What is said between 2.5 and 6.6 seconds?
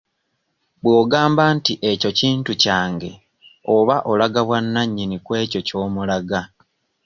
kyange oba olaga bwannanyini kw'ekyo ky'omulaga.